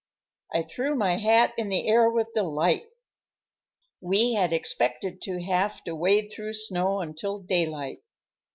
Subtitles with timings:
[0.51, 2.87] I threw my hat in the air with delight.
[4.01, 7.99] We had expected to have to wade through snow until daylight.